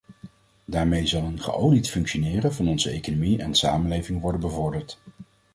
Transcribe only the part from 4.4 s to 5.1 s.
bevorderd.